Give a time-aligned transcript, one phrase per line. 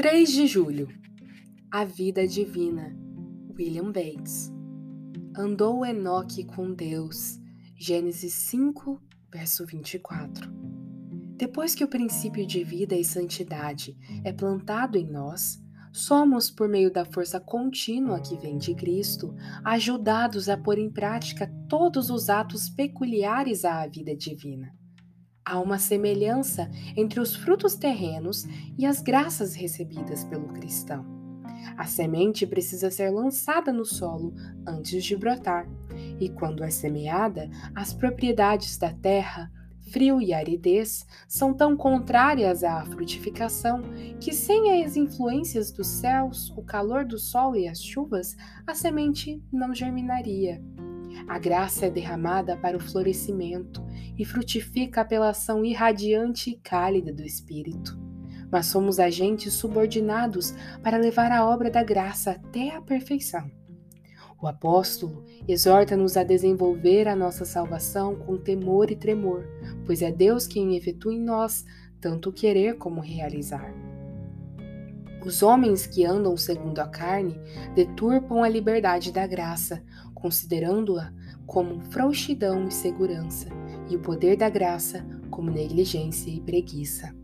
[0.00, 0.88] 3 de julho.
[1.70, 2.96] A vida divina
[3.54, 4.50] William Bates.
[5.36, 7.38] Andou Enoque com Deus
[7.76, 8.98] Gênesis 5,
[9.30, 10.50] verso 24
[11.36, 13.94] Depois que o princípio de vida e santidade
[14.24, 15.62] é plantado em nós,
[15.92, 21.46] somos, por meio da força contínua que vem de Cristo, ajudados a pôr em prática
[21.68, 24.74] todos os atos peculiares à vida divina.
[25.50, 28.46] Há uma semelhança entre os frutos terrenos
[28.78, 31.04] e as graças recebidas pelo cristão.
[31.76, 34.32] A semente precisa ser lançada no solo
[34.64, 35.68] antes de brotar,
[36.20, 39.50] e quando é semeada, as propriedades da terra,
[39.90, 43.82] frio e aridez, são tão contrárias à frutificação
[44.20, 49.42] que, sem as influências dos céus, o calor do sol e as chuvas, a semente
[49.52, 50.62] não germinaria.
[51.30, 53.86] A graça é derramada para o florescimento
[54.18, 57.96] e frutifica pela ação irradiante e cálida do Espírito.
[58.50, 63.48] Mas somos agentes subordinados para levar a obra da graça até a perfeição.
[64.42, 69.46] O apóstolo exorta-nos a desenvolver a nossa salvação com temor e tremor,
[69.86, 71.64] pois é Deus quem efetua em nós
[72.00, 73.72] tanto querer como realizar.
[75.24, 77.38] Os homens que andam segundo a carne
[77.74, 79.82] deturpam a liberdade da graça,
[80.20, 81.12] considerando-a
[81.46, 83.48] como frouxidão e segurança,
[83.88, 87.14] e o poder da graça como negligência e preguiça.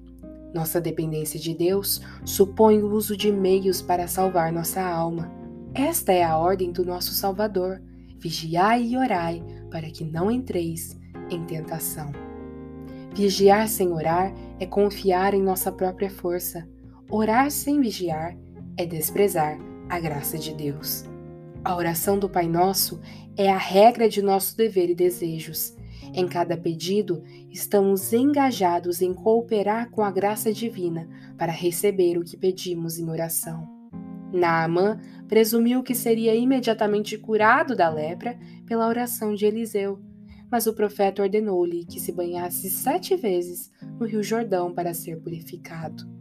[0.54, 5.30] Nossa dependência de Deus supõe o uso de meios para salvar nossa alma.
[5.74, 7.82] Esta é a ordem do nosso Salvador:
[8.18, 10.98] vigiai e orai, para que não entreis
[11.30, 12.10] em tentação.
[13.14, 16.66] Vigiar sem orar é confiar em nossa própria força.
[17.08, 18.36] Orar sem vigiar
[18.76, 19.58] é desprezar
[19.88, 21.04] a graça de Deus.
[21.66, 23.00] A oração do Pai Nosso
[23.36, 25.76] é a regra de nosso dever e desejos.
[26.14, 32.36] Em cada pedido, estamos engajados em cooperar com a graça divina para receber o que
[32.36, 33.68] pedimos em oração.
[34.32, 40.00] Naamã presumiu que seria imediatamente curado da lepra pela oração de Eliseu,
[40.48, 46.15] mas o profeta ordenou-lhe que se banhasse sete vezes no Rio Jordão para ser purificado.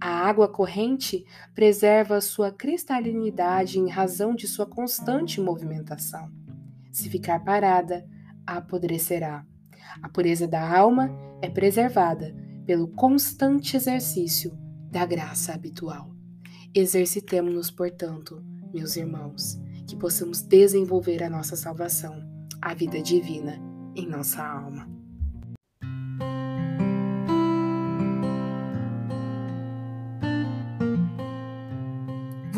[0.00, 6.32] A água corrente preserva sua cristalinidade em razão de sua constante movimentação.
[6.90, 8.08] Se ficar parada,
[8.46, 9.44] apodrecerá.
[10.02, 11.10] A pureza da alma
[11.42, 12.34] é preservada
[12.64, 14.56] pelo constante exercício
[14.90, 16.14] da graça habitual.
[16.74, 22.22] Exercitemos-nos, portanto, meus irmãos, que possamos desenvolver a nossa salvação,
[22.62, 23.60] a vida divina
[23.94, 24.88] em nossa alma.